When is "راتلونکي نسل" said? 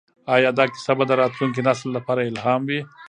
1.21-1.87